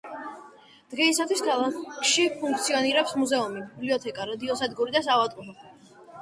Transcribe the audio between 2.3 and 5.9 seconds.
ფუნქციონირებს მუზეუმი, ბიბლიოთეკა, რადიოსადგური და საავადმყოფო.